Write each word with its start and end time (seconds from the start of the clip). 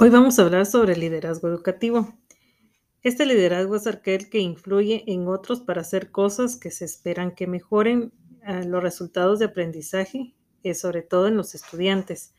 Hoy 0.00 0.10
vamos 0.10 0.38
a 0.38 0.42
hablar 0.42 0.64
sobre 0.64 0.92
el 0.92 1.00
liderazgo 1.00 1.48
educativo. 1.48 2.14
Este 3.02 3.26
liderazgo 3.26 3.74
es 3.74 3.88
aquel 3.88 4.30
que 4.30 4.38
influye 4.38 5.02
en 5.08 5.26
otros 5.26 5.60
para 5.60 5.80
hacer 5.80 6.12
cosas 6.12 6.54
que 6.54 6.70
se 6.70 6.84
esperan 6.84 7.34
que 7.34 7.48
mejoren 7.48 8.12
ah, 8.44 8.62
los 8.62 8.80
resultados 8.80 9.40
de 9.40 9.46
aprendizaje, 9.46 10.36
eh, 10.62 10.74
sobre 10.74 11.02
todo 11.02 11.26
en 11.26 11.36
los 11.36 11.56
estudiantes. 11.56 12.32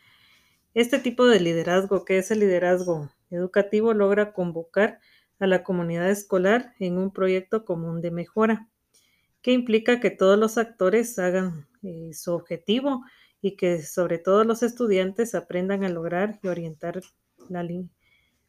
Este 0.73 0.99
tipo 0.99 1.25
de 1.25 1.41
liderazgo, 1.41 2.05
que 2.05 2.17
es 2.17 2.31
el 2.31 2.39
liderazgo 2.39 3.09
educativo, 3.29 3.93
logra 3.93 4.31
convocar 4.31 5.01
a 5.37 5.45
la 5.45 5.61
comunidad 5.61 6.09
escolar 6.09 6.75
en 6.79 6.97
un 6.97 7.11
proyecto 7.11 7.65
común 7.65 7.99
de 7.99 8.11
mejora, 8.11 8.69
que 9.41 9.51
implica 9.51 9.99
que 9.99 10.11
todos 10.11 10.39
los 10.39 10.57
actores 10.57 11.19
hagan 11.19 11.67
eh, 11.83 12.11
su 12.13 12.31
objetivo 12.31 13.03
y 13.41 13.57
que 13.57 13.83
sobre 13.83 14.17
todo 14.17 14.45
los 14.45 14.63
estudiantes 14.63 15.35
aprendan 15.35 15.83
a 15.83 15.89
lograr 15.89 16.39
y 16.41 16.47
orientar 16.47 17.01
la, 17.49 17.63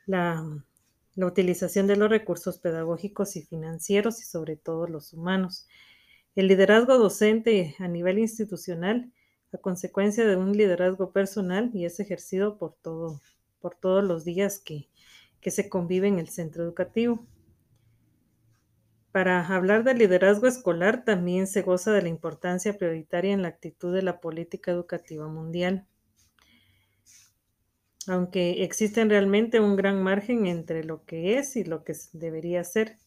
la, 0.06 1.26
utilización 1.26 1.86
de 1.86 1.96
los 1.96 2.08
recursos 2.08 2.58
pedagógicos 2.58 3.36
y 3.36 3.42
financieros 3.42 4.20
y 4.20 4.24
sobre 4.24 4.56
todo 4.56 4.86
los 4.86 5.12
humanos. 5.12 5.66
El 6.34 6.48
liderazgo 6.48 6.98
docente 6.98 7.74
a 7.78 7.88
nivel 7.88 8.18
institucional, 8.18 9.12
a 9.52 9.58
consecuencia 9.58 10.26
de 10.26 10.36
un 10.36 10.52
liderazgo 10.52 11.12
personal 11.12 11.70
y 11.74 11.84
es 11.84 12.00
ejercido 12.00 12.56
por, 12.56 12.74
todo, 12.80 13.20
por 13.60 13.74
todos 13.74 14.04
los 14.04 14.24
días 14.24 14.60
que, 14.60 14.88
que 15.40 15.50
se 15.50 15.68
convive 15.68 16.08
en 16.08 16.18
el 16.18 16.28
centro 16.28 16.62
educativo. 16.62 17.26
Para 19.12 19.44
hablar 19.48 19.82
del 19.82 19.98
liderazgo 19.98 20.46
escolar 20.46 21.04
también 21.04 21.48
se 21.48 21.62
goza 21.62 21.92
de 21.92 22.02
la 22.02 22.08
importancia 22.08 22.78
prioritaria 22.78 23.32
en 23.32 23.42
la 23.42 23.48
actitud 23.48 23.92
de 23.92 24.02
la 24.02 24.20
política 24.20 24.70
educativa 24.70 25.26
mundial 25.26 25.84
aunque 28.06 28.64
existen 28.64 29.10
realmente 29.10 29.60
un 29.60 29.76
gran 29.76 30.02
margen 30.02 30.46
entre 30.46 30.84
lo 30.84 31.04
que 31.04 31.38
es 31.38 31.56
y 31.56 31.64
lo 31.64 31.84
que 31.84 31.94
debería 32.12 32.64
ser. 32.64 32.98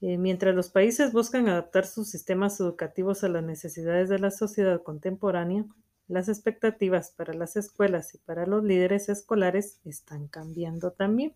Eh, 0.00 0.18
mientras 0.18 0.54
los 0.54 0.70
países 0.70 1.12
buscan 1.12 1.48
adaptar 1.48 1.86
sus 1.86 2.08
sistemas 2.08 2.60
educativos 2.60 3.24
a 3.24 3.28
las 3.28 3.42
necesidades 3.42 4.08
de 4.08 4.18
la 4.18 4.30
sociedad 4.30 4.82
contemporánea, 4.82 5.64
las 6.06 6.28
expectativas 6.28 7.10
para 7.10 7.34
las 7.34 7.56
escuelas 7.56 8.14
y 8.14 8.18
para 8.18 8.46
los 8.46 8.64
líderes 8.64 9.08
escolares 9.08 9.80
están 9.84 10.28
cambiando 10.28 10.92
también. 10.92 11.34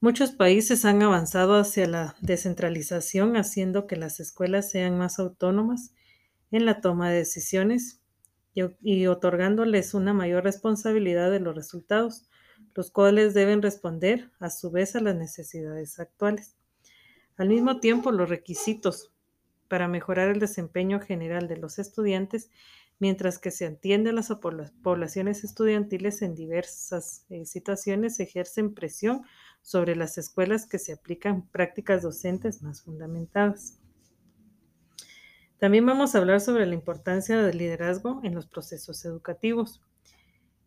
Muchos 0.00 0.32
países 0.32 0.84
han 0.84 1.02
avanzado 1.02 1.54
hacia 1.54 1.86
la 1.86 2.16
descentralización, 2.20 3.36
haciendo 3.36 3.86
que 3.86 3.96
las 3.96 4.20
escuelas 4.20 4.70
sean 4.70 4.98
más 4.98 5.18
autónomas 5.18 5.94
en 6.50 6.66
la 6.66 6.80
toma 6.80 7.10
de 7.10 7.18
decisiones 7.18 8.00
y, 8.54 9.06
otorgándoles 9.06 9.94
una 9.94 10.12
mayor 10.12 10.44
responsabilidad 10.44 11.30
de 11.30 11.40
los 11.40 11.54
resultados, 11.54 12.28
los 12.74 12.90
cuales 12.90 13.34
deben 13.34 13.62
responder 13.62 14.30
a 14.38 14.50
su 14.50 14.70
vez 14.70 14.96
a 14.96 15.00
las 15.00 15.16
necesidades 15.16 15.98
actuales. 15.98 16.56
Al 17.36 17.48
mismo 17.48 17.80
tiempo, 17.80 18.12
los 18.12 18.28
requisitos 18.28 19.12
para 19.68 19.88
mejorar 19.88 20.28
el 20.28 20.38
desempeño 20.38 21.00
general 21.00 21.48
de 21.48 21.56
los 21.56 21.78
estudiantes, 21.78 22.50
mientras 23.00 23.38
que 23.38 23.50
se 23.50 23.66
atiende 23.66 24.10
a 24.10 24.12
las 24.12 24.32
poblaciones 24.82 25.42
estudiantiles 25.42 26.22
en 26.22 26.36
diversas 26.36 27.24
eh, 27.28 27.44
situaciones, 27.44 28.20
ejercen 28.20 28.72
presión 28.72 29.22
sobre 29.62 29.96
las 29.96 30.16
escuelas 30.16 30.66
que 30.66 30.78
se 30.78 30.92
aplican 30.92 31.48
prácticas 31.48 32.02
docentes 32.02 32.62
más 32.62 32.82
fundamentadas. 32.82 33.80
También 35.58 35.86
vamos 35.86 36.14
a 36.14 36.18
hablar 36.18 36.40
sobre 36.40 36.66
la 36.66 36.74
importancia 36.74 37.42
del 37.42 37.58
liderazgo 37.58 38.20
en 38.22 38.34
los 38.34 38.46
procesos 38.46 39.04
educativos. 39.04 39.80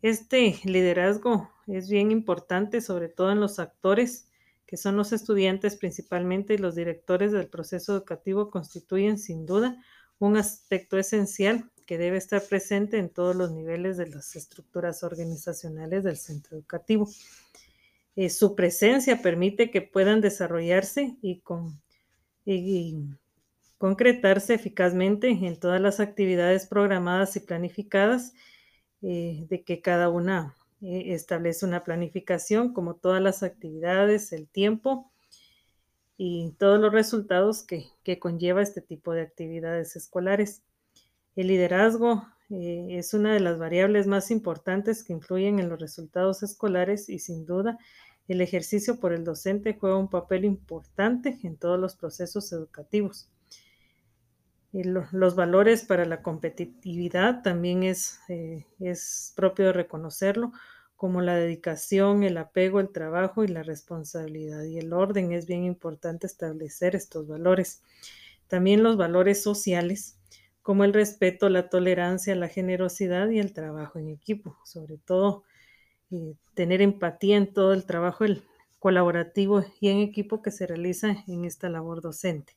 Este 0.01 0.59
liderazgo 0.63 1.49
es 1.67 1.89
bien 1.89 2.11
importante, 2.11 2.81
sobre 2.81 3.09
todo 3.09 3.31
en 3.31 3.39
los 3.39 3.59
actores, 3.59 4.29
que 4.65 4.77
son 4.77 4.95
los 4.95 5.11
estudiantes 5.11 5.75
principalmente 5.75 6.53
y 6.53 6.57
los 6.57 6.75
directores 6.75 7.31
del 7.31 7.47
proceso 7.47 7.93
educativo, 7.93 8.49
constituyen 8.49 9.17
sin 9.17 9.45
duda 9.45 9.81
un 10.19 10.37
aspecto 10.37 10.97
esencial 10.97 11.71
que 11.85 11.97
debe 11.97 12.17
estar 12.17 12.43
presente 12.43 12.97
en 12.97 13.09
todos 13.09 13.35
los 13.35 13.51
niveles 13.51 13.97
de 13.97 14.07
las 14.07 14.35
estructuras 14.35 15.03
organizacionales 15.03 16.03
del 16.03 16.17
centro 16.17 16.57
educativo. 16.57 17.09
Eh, 18.15 18.29
su 18.29 18.55
presencia 18.55 19.21
permite 19.21 19.71
que 19.71 19.81
puedan 19.81 20.21
desarrollarse 20.21 21.17
y, 21.21 21.39
con, 21.39 21.79
y 22.45 22.95
concretarse 23.77 24.55
eficazmente 24.55 25.29
en 25.29 25.59
todas 25.59 25.79
las 25.79 25.99
actividades 25.99 26.65
programadas 26.65 27.35
y 27.35 27.41
planificadas, 27.41 28.33
eh, 29.01 29.45
de 29.49 29.63
que 29.63 29.81
cada 29.81 30.09
una 30.09 30.55
eh, 30.81 31.13
establece 31.13 31.65
una 31.65 31.83
planificación, 31.83 32.73
como 32.73 32.95
todas 32.95 33.21
las 33.21 33.43
actividades, 33.43 34.31
el 34.33 34.47
tiempo 34.47 35.11
y 36.17 36.51
todos 36.57 36.79
los 36.79 36.91
resultados 36.91 37.63
que, 37.63 37.91
conlleva 38.19 38.63
este 38.63 38.81
tipo 38.81 39.13
de 39.13 39.21
actividades 39.21 39.95
escolares. 39.95 40.63
El 41.35 41.47
liderazgo 41.47 42.27
eh, 42.49 42.87
es 42.91 43.13
una 43.13 43.33
de 43.33 43.39
las 43.39 43.59
variables 43.59 44.07
más 44.07 44.31
importantes 44.31 45.03
que 45.03 45.13
influyen 45.13 45.59
en 45.59 45.69
los 45.69 45.79
resultados 45.79 46.41
escolares 46.41 47.09
y 47.09 47.19
sin 47.19 47.45
duda 47.45 47.77
el 48.27 48.41
ejercicio 48.41 48.99
por 48.99 49.13
el 49.13 49.23
docente 49.23 49.77
juega 49.79 49.97
un 49.97 50.09
papel 50.09 50.45
importante 50.45 51.37
en 51.43 51.57
todos 51.57 51.79
los 51.79 51.95
procesos 51.95 52.51
educativos 52.51 53.29
los 54.73 55.35
valores 55.35 55.83
para 55.83 56.05
la 56.05 56.21
competitividad 56.21 57.41
también 57.41 57.83
es, 57.83 58.19
eh, 58.27 58.65
es 58.79 59.33
propio 59.35 59.67
de 59.67 59.73
reconocerlo, 59.73 60.51
como 60.95 61.21
la 61.21 61.35
dedicación, 61.35 62.23
el 62.23 62.37
apego, 62.37 62.79
el 62.79 62.91
trabajo 62.91 63.43
y 63.43 63.47
la 63.47 63.63
responsabilidad. 63.63 64.63
Y 64.63 64.79
el 64.79 64.93
orden 64.93 65.31
es 65.31 65.45
bien 65.45 65.63
importante 65.63 66.27
establecer 66.27 66.95
estos 66.95 67.27
valores. 67.27 67.83
También 68.47 68.83
los 68.83 68.97
valores 68.97 69.41
sociales, 69.41 70.17
como 70.63 70.83
el 70.83 70.93
respeto, 70.93 71.49
la 71.49 71.69
tolerancia, 71.69 72.35
la 72.35 72.49
generosidad 72.49 73.29
y 73.29 73.39
el 73.39 73.53
trabajo 73.53 73.99
en 73.99 74.09
equipo. 74.09 74.57
Sobre 74.65 74.97
todo, 74.97 75.43
eh, 76.11 76.35
tener 76.55 76.81
empatía 76.81 77.37
en 77.37 77.53
todo 77.53 77.73
el 77.73 77.85
trabajo 77.85 78.25
colaborativo 78.79 79.63
y 79.79 79.89
en 79.89 79.99
equipo 79.99 80.41
que 80.41 80.51
se 80.51 80.67
realiza 80.67 81.23
en 81.27 81.45
esta 81.45 81.69
labor 81.69 82.01
docente 82.01 82.56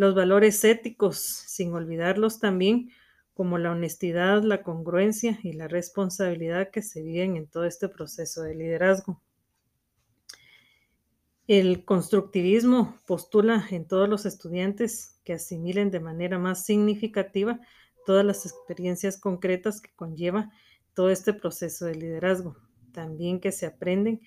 los 0.00 0.14
valores 0.14 0.64
éticos, 0.64 1.18
sin 1.18 1.74
olvidarlos 1.74 2.40
también, 2.40 2.88
como 3.34 3.58
la 3.58 3.70
honestidad, 3.70 4.42
la 4.42 4.62
congruencia 4.62 5.38
y 5.42 5.52
la 5.52 5.68
responsabilidad 5.68 6.70
que 6.70 6.80
se 6.80 7.02
viven 7.02 7.36
en 7.36 7.46
todo 7.46 7.66
este 7.66 7.86
proceso 7.86 8.40
de 8.40 8.54
liderazgo. 8.54 9.20
El 11.46 11.84
constructivismo 11.84 12.96
postula 13.06 13.66
en 13.70 13.86
todos 13.86 14.08
los 14.08 14.24
estudiantes 14.24 15.20
que 15.22 15.34
asimilen 15.34 15.90
de 15.90 16.00
manera 16.00 16.38
más 16.38 16.64
significativa 16.64 17.60
todas 18.06 18.24
las 18.24 18.46
experiencias 18.46 19.20
concretas 19.20 19.82
que 19.82 19.90
conlleva 19.94 20.50
todo 20.94 21.10
este 21.10 21.34
proceso 21.34 21.84
de 21.84 21.96
liderazgo. 21.96 22.56
También 22.92 23.38
que 23.38 23.52
se 23.52 23.66
aprenden 23.66 24.22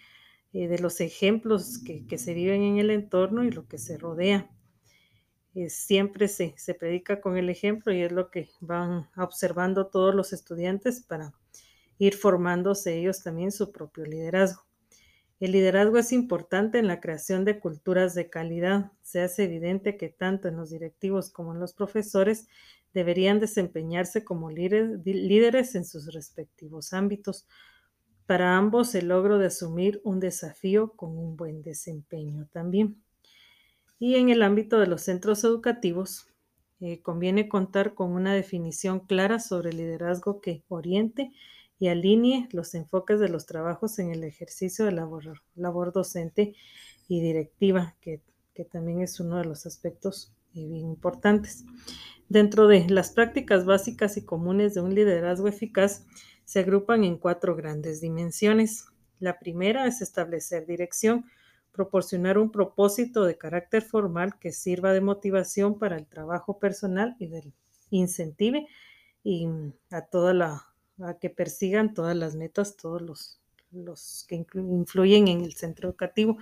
eh, 0.53 0.67
de 0.67 0.77
los 0.77 1.01
ejemplos 1.01 1.79
que, 1.79 2.05
se 2.19 2.35
viven 2.35 2.61
en 2.61 2.77
el 2.77 2.91
entorno 2.91 3.43
y 3.43 3.49
lo 3.49 3.67
que 3.67 3.79
se 3.79 3.97
rodea 3.97 4.51
siempre 5.67 6.27
se, 6.27 6.53
se 6.57 6.73
predica 6.73 7.21
con 7.21 7.37
el 7.37 7.49
ejemplo 7.49 7.93
y 7.93 8.01
es 8.01 8.11
lo 8.11 8.31
que 8.31 8.49
van 8.59 9.09
observando 9.17 9.87
todos 9.87 10.15
los 10.15 10.33
estudiantes 10.33 11.01
para 11.01 11.33
ir 11.99 12.15
formándose 12.15 12.97
ellos 12.97 13.23
también 13.23 13.51
su 13.51 13.71
propio 13.71 14.05
liderazgo. 14.05 14.63
El 15.39 15.51
liderazgo 15.51 15.97
es 15.97 16.13
importante 16.13 16.79
en 16.79 16.87
la 16.87 17.01
creación 17.01 17.43
de 17.43 17.59
culturas 17.59 18.15
de 18.15 18.29
calidad. 18.29 18.93
Se 19.01 19.21
hace 19.21 19.43
evidente 19.43 19.97
que 19.97 20.07
tanto 20.07 20.47
en 20.47 20.55
los 20.55 20.69
directivos 20.69 21.29
como 21.29 21.53
en 21.53 21.59
los 21.59 21.73
profesores 21.73 22.47
deberían 22.93 23.39
desempeñarse 23.39 24.23
como 24.23 24.49
líderes 24.49 25.75
en 25.75 25.85
sus 25.85 26.13
respectivos 26.13 26.93
ámbitos. 26.93 27.45
Para 28.25 28.55
ambos 28.57 28.95
el 28.95 29.09
logro 29.09 29.37
de 29.37 29.47
asumir 29.47 29.99
un 30.05 30.19
desafío 30.21 30.93
con 30.93 31.17
un 31.17 31.35
buen 31.35 31.61
desempeño 31.61 32.47
también. 32.53 33.03
Y 33.99 34.15
en 34.15 34.29
el 34.29 34.41
ámbito 34.41 34.79
de 34.79 34.87
los 34.87 35.01
centros 35.01 35.43
educativos, 35.43 36.27
eh, 36.85 37.01
conviene 37.01 37.47
contar 37.47 37.93
con 37.93 38.11
una 38.11 38.33
definición 38.33 38.99
clara 38.99 39.39
sobre 39.39 39.69
el 39.69 39.77
liderazgo 39.77 40.41
que 40.41 40.63
oriente 40.67 41.31
y 41.79 41.87
alinee 41.87 42.49
los 42.51 42.75
enfoques 42.75 43.19
de 43.19 43.29
los 43.29 43.45
trabajos 43.45 43.99
en 43.99 44.11
el 44.11 44.23
ejercicio 44.23 44.83
de 44.85 44.91
labor, 44.91 45.41
labor 45.55 45.93
docente 45.93 46.55
y 47.07 47.21
directiva, 47.21 47.95
que, 48.01 48.21
también 48.71 49.01
es 49.01 49.19
uno 49.19 49.37
de 49.37 49.45
los 49.45 49.65
aspectos 49.65 50.33
eh, 50.55 50.59
importantes. 50.59 51.63
Dentro 52.29 52.67
de 52.67 52.87
las 52.89 53.11
prácticas 53.11 53.65
básicas 53.65 54.17
y 54.17 54.25
comunes 54.25 54.73
de 54.73 54.81
un 54.81 54.93
liderazgo 54.93 55.47
eficaz, 55.47 56.05
se 56.45 56.59
agrupan 56.59 57.03
en 57.03 57.17
cuatro 57.17 57.55
grandes 57.55 58.01
dimensiones. 58.01 58.85
La 59.19 59.39
primera 59.39 59.87
es 59.87 60.01
establecer 60.01 60.65
dirección, 60.65 61.25
proporcionar 61.73 62.37
un 62.37 62.51
propósito 62.51 63.25
de 63.25 63.37
carácter 63.37 63.81
formal 63.81 64.39
que 64.39 64.53
sirva 64.53 64.93
de 64.93 65.01
motivación 65.01 65.77
para 65.77 65.97
el 65.97 66.07
trabajo 66.07 66.59
personal 66.59 67.15
y 67.19 67.27
del 67.27 67.51
incentive 67.89 68.67
y 69.23 69.47
a 69.91 70.01
toda 70.03 70.33
la 70.33 70.73
a 71.01 71.17
que 71.17 71.29
persigan 71.29 71.93
todas 71.93 72.15
las 72.15 72.35
metas, 72.35 72.77
todos 72.77 73.01
los, 73.01 73.39
los 73.71 74.25
que 74.27 74.45
influyen 74.53 75.27
en 75.27 75.41
el 75.41 75.53
centro 75.53 75.89
educativo. 75.89 76.37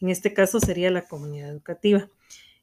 En 0.00 0.10
este 0.10 0.34
caso 0.34 0.60
sería 0.60 0.90
la 0.90 1.08
comunidad 1.08 1.50
educativa. 1.50 2.10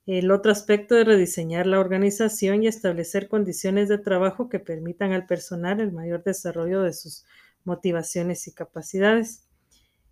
El 0.06 0.32
otro 0.32 0.52
aspecto 0.52 0.98
es 0.98 1.06
rediseñar 1.06 1.68
la 1.68 1.80
organización 1.80 2.64
y 2.64 2.68
establecer 2.68 3.28
condiciones 3.28 3.88
de 3.88 3.98
trabajo 3.98 4.50
que 4.50 4.60
permitan 4.60 5.14
al 5.14 5.26
personal 5.26 5.80
el 5.80 5.92
mayor 5.92 6.24
desarrollo 6.24 6.82
de 6.82 6.94
sus 6.94 7.26
motivaciones 7.64 8.48
y 8.48 8.54
capacidades. 8.54 9.48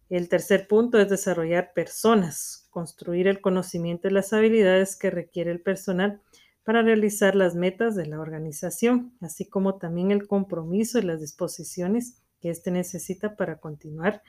El 0.10 0.28
tercer 0.28 0.68
punto 0.68 1.00
es 1.00 1.08
desarrollar 1.08 1.72
personas, 1.74 2.68
construir 2.72 3.28
el 3.28 3.42
conocimiento 3.42 4.08
y 4.08 4.12
las 4.12 4.34
habilidades 4.34 4.96
que 4.96 5.12
requiere 5.12 5.52
el 5.52 5.62
personal 5.62 6.22
para 6.64 6.82
realizar 6.82 7.36
las 7.36 7.56
metas 7.56 7.96
de 7.96 8.08
la 8.08 8.20
organización, 8.20 9.16
así 9.22 9.46
como 9.46 9.78
también 9.78 10.12
el 10.12 10.28
compromiso 10.28 10.98
y 10.98 11.04
las 11.04 11.22
disposiciones 11.22 12.22
que 12.42 12.50
éste 12.50 12.72
necesita 12.72 13.36
para 13.36 13.60
continuar 13.60 14.24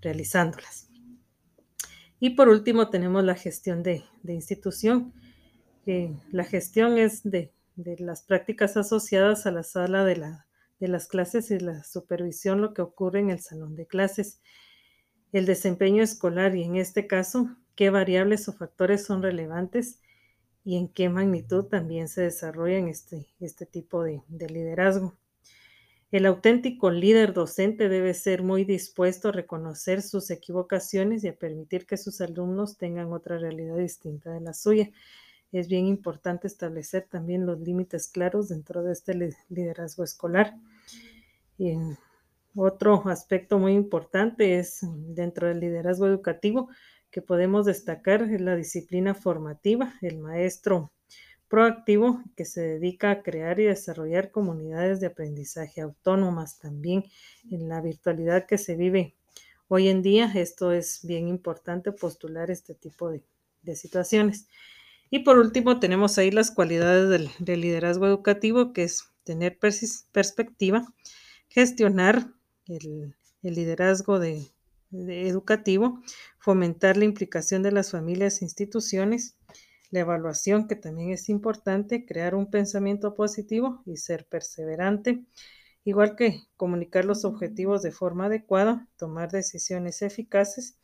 realizándolas. 0.00 0.88
Y 2.18 2.30
por 2.30 2.48
último 2.48 2.88
tenemos 2.88 3.22
la 3.24 3.34
gestión 3.34 3.82
de, 3.82 4.04
institución. 4.26 5.12
la 5.84 6.44
gestión 6.44 6.96
es 6.96 7.22
de, 7.24 7.52
las 7.76 8.22
prácticas 8.22 8.76
asociadas 8.78 9.46
a 9.46 9.50
la 9.50 9.62
sala 9.62 10.04
de, 10.04 10.16
la, 10.16 10.46
de 10.80 10.88
las 10.88 11.08
clases 11.08 11.50
y 11.50 11.58
la 11.58 11.84
supervisión, 11.84 12.62
lo 12.62 12.72
que 12.72 12.80
ocurre 12.80 13.20
en 13.20 13.28
el 13.28 13.40
salón 13.40 13.76
de 13.76 13.86
clases. 13.86 14.40
El 15.32 15.46
desempeño 15.46 16.02
escolar 16.02 16.54
y 16.56 16.62
en 16.62 16.76
este 16.76 17.06
caso, 17.06 17.56
qué 17.74 17.90
variables 17.90 18.48
o 18.48 18.52
factores 18.52 19.04
son 19.04 19.22
relevantes 19.22 20.00
y 20.64 20.76
en 20.76 20.88
qué 20.88 21.08
magnitud 21.08 21.64
también 21.64 22.08
se 22.08 22.22
desarrolla 22.22 22.78
este, 22.88 23.26
este 23.40 23.66
tipo 23.66 24.02
de 24.02 24.22
liderazgo. 24.28 25.14
El 26.12 26.24
auténtico 26.24 26.90
líder 26.90 27.32
docente 27.32 27.88
debe 27.88 28.14
ser 28.14 28.42
muy 28.44 28.64
dispuesto 28.64 29.28
a 29.28 29.32
reconocer 29.32 30.02
sus 30.02 30.30
equivocaciones 30.30 31.24
y 31.24 31.28
a 31.28 31.36
permitir 31.36 31.84
que 31.84 31.96
sus 31.96 32.20
alumnos 32.20 32.78
tengan 32.78 33.12
otra 33.12 33.38
realidad 33.38 33.76
distinta 33.76 34.32
de 34.32 34.40
la 34.40 34.54
suya. 34.54 34.90
Es 35.50 35.68
bien 35.68 35.86
importante 35.86 36.46
establecer 36.46 37.06
también 37.10 37.44
los 37.44 37.58
límites 37.60 38.08
claros 38.08 38.48
dentro 38.48 38.84
de 38.84 38.92
este 38.92 39.34
liderazgo 39.48 40.04
escolar. 40.04 40.54
Otro 42.56 43.06
aspecto 43.08 43.58
muy 43.58 43.74
importante 43.74 44.58
es 44.58 44.80
dentro 44.82 45.48
del 45.48 45.60
liderazgo 45.60 46.06
educativo 46.06 46.68
que 47.10 47.22
podemos 47.22 47.66
destacar 47.66 48.22
es 48.22 48.40
la 48.40 48.56
disciplina 48.56 49.14
formativa. 49.14 49.94
El 50.02 50.18
maestro 50.18 50.92
proactivo 51.48 52.22
que 52.36 52.44
se 52.44 52.60
dedica 52.60 53.10
a 53.10 53.22
crear 53.22 53.60
y 53.60 53.64
desarrollar 53.64 54.30
comunidades 54.30 55.00
de 55.00 55.06
aprendizaje 55.06 55.80
autónomas 55.80 56.58
también 56.58 57.04
en 57.50 57.68
la 57.68 57.80
virtualidad 57.80 58.46
que 58.46 58.58
se 58.58 58.76
vive 58.76 59.14
hoy 59.68 59.88
en 59.88 60.02
día. 60.02 60.30
Esto 60.34 60.72
es 60.72 61.00
bien 61.04 61.28
importante 61.28 61.92
postular 61.92 62.50
este 62.50 62.74
tipo 62.74 63.10
de, 63.10 63.22
situaciones. 63.74 64.46
Y 65.10 65.20
por 65.20 65.38
último, 65.38 65.80
tenemos 65.80 66.18
ahí 66.18 66.30
las 66.30 66.50
cualidades 66.50 67.08
del, 67.08 67.60
liderazgo 67.60 68.06
educativo, 68.06 68.72
que 68.72 68.84
es 68.84 69.04
tener 69.24 69.58
perspectiva, 69.58 70.86
gestionar 71.48 72.35
el, 72.68 73.14
liderazgo 73.42 74.20
educativo, 74.92 76.00
fomentar 76.38 76.96
la 76.96 77.04
implicación 77.04 77.62
de 77.62 77.72
las 77.72 77.92
familias 77.92 78.40
e 78.40 78.44
instituciones, 78.44 79.36
la 79.90 80.00
evaluación, 80.00 80.66
que 80.66 80.74
también 80.74 81.10
es 81.10 81.28
importante, 81.28 82.04
crear 82.06 82.34
un 82.34 82.50
pensamiento 82.50 83.14
positivo 83.14 83.82
y 83.86 83.96
ser 83.98 84.26
perseverante, 84.26 85.24
igual 85.84 86.16
que 86.16 86.42
comunicar 86.56 87.04
los 87.04 87.24
objetivos 87.24 87.82
de 87.82 87.92
forma 87.92 88.26
adecuada, 88.26 88.88
tomar 88.96 89.30
decisiones 89.30 90.02
eficaces 90.02 90.76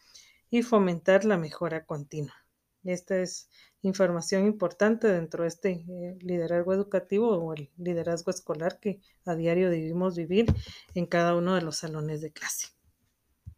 y 0.51 0.63
fomentar 0.63 1.25
la 1.25 1.37
mejora 1.37 1.85
continua. 1.85 2.42
Esta 2.85 3.21
es 3.21 3.49
información 3.83 4.47
importante 4.47 5.09
dentro 5.09 5.43
de 5.43 5.49
este 5.49 5.71
eh, 5.71 6.17
liderazgo 6.21 6.73
educativo 6.73 7.37
o 7.37 7.53
el 7.55 7.71
liderazgo 7.77 8.31
escolar 8.31 8.79
que 8.81 9.01
a 9.25 9.35
diario 9.35 9.71
debemos 9.71 10.17
vivir 10.17 10.47
en 10.95 11.07
cada 11.07 11.35
uno 11.35 11.55
de 11.55 11.63
los 11.63 11.77
salones 11.77 12.21
de 12.21 12.33
clase. 12.33 12.69